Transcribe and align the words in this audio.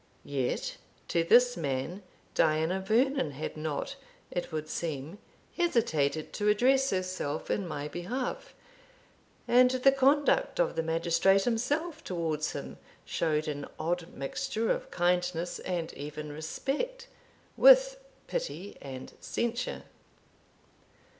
Yet 0.25 0.77
to 1.09 1.23
this 1.23 1.55
man 1.55 2.01
Diana 2.33 2.79
Vernon 2.79 3.33
had 3.33 3.55
not, 3.55 3.97
it 4.31 4.51
would 4.51 4.67
seem, 4.67 5.19
hesitated 5.55 6.33
to 6.33 6.47
address 6.47 6.89
herself 6.89 7.51
in 7.51 7.67
my 7.67 7.87
behalf; 7.87 8.55
and 9.47 9.69
the 9.69 9.91
conduct 9.91 10.59
of 10.59 10.75
the 10.75 10.81
magistrate 10.81 11.43
himself 11.43 12.03
towards 12.03 12.53
him 12.53 12.79
showed 13.05 13.47
an 13.47 13.67
odd 13.79 14.11
mixture 14.15 14.71
of 14.71 14.89
kindness, 14.89 15.59
and 15.59 15.93
even 15.93 16.31
respect, 16.31 17.07
with 17.55 17.97
pity 18.25 18.77
and 18.81 19.13
censure. 19.21 19.83